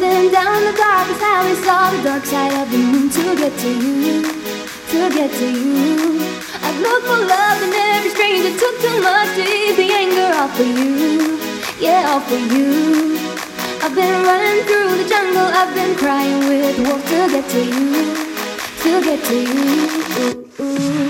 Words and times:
been 0.00 0.32
down 0.32 0.64
the 0.64 0.72
darkest 0.72 1.20
alley, 1.20 1.54
saw 1.56 1.90
the 1.90 2.02
dark 2.02 2.24
side 2.24 2.54
of 2.60 2.70
the 2.72 2.78
moon 2.78 3.10
to 3.10 3.36
get 3.36 3.52
to 3.58 3.70
you, 3.84 4.22
to 4.92 5.00
get 5.14 5.30
to 5.30 5.48
you. 5.50 6.20
I've 6.64 6.80
looked 6.80 7.06
for 7.06 7.20
love 7.34 7.62
in 7.62 7.72
every 7.72 8.10
stranger, 8.16 8.52
took 8.58 8.76
too 8.80 8.98
much 9.02 9.30
to 9.36 9.44
ease 9.44 9.76
the 9.76 9.88
anger 10.02 10.30
off 10.40 10.56
for 10.56 10.64
you, 10.64 11.38
yeah, 11.78 12.14
off 12.14 12.26
for 12.28 12.42
you. 12.54 13.18
I've 13.84 13.94
been 13.94 14.16
running 14.28 14.64
through 14.68 14.90
the 15.00 15.06
jungle, 15.08 15.48
I've 15.60 15.74
been 15.74 15.94
crying 15.96 16.40
with 16.48 16.78
wolves 16.86 17.04
to 17.10 17.20
get 17.34 17.46
to 17.54 17.62
you, 17.74 17.90
to 18.82 18.92
get 19.06 19.20
to 19.28 19.36
you. 19.36 20.50
Ooh, 20.60 20.62
ooh. 20.62 21.09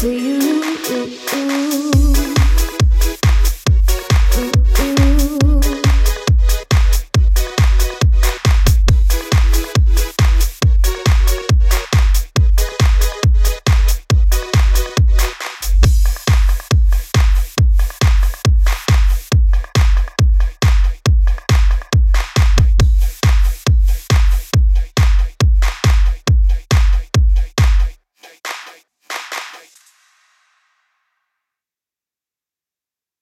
to 0.00 0.08
you. 0.10 0.49